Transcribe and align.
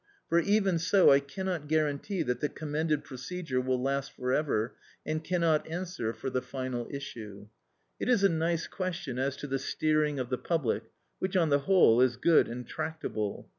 For 0.29 0.39
even 0.39 0.79
so 0.79 1.11
I 1.11 1.19
cannot 1.19 1.67
guarantee 1.67 2.23
that 2.23 2.39
the 2.41 2.49
commended 2.49 3.03
procedure 3.03 3.61
will 3.61 3.79
last 3.79 4.13
for 4.13 4.33
ever, 4.33 4.73
and 5.05 5.23
cannot 5.23 5.69
answer 5.69 6.11
for 6.11 6.31
the 6.31 6.41
final 6.41 6.87
issue. 6.89 7.49
It 7.99 8.09
is 8.09 8.23
a 8.23 8.29
nice 8.29 8.65
question 8.65 9.19
as 9.19 9.35
to 9.37 9.45
the 9.45 9.59
steering 9.59 10.17
of 10.17 10.31
the 10.31 10.39
public, 10.39 10.85
which, 11.19 11.37
on 11.37 11.49
the 11.49 11.59
whole, 11.69 12.01
is 12.01 12.15
good 12.17 12.47
and 12.47 12.65
tractable. 12.67 13.47